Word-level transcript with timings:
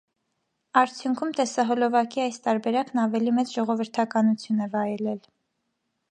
Արդյունքում 0.79 1.33
տեսահոլովակի 1.39 2.23
այս 2.23 2.41
տարբերակն 2.47 3.01
ավելի 3.01 3.33
մեծ 3.39 3.51
ժողովրդականություն 3.59 4.65
է 4.67 4.69
վայելել։ 4.77 5.21